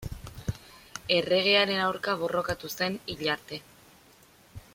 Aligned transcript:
Erregearen 1.17 1.83
aurka 1.89 2.17
borrokatu 2.23 2.73
zen 2.79 2.99
hil 3.15 3.23
arte. 3.37 3.63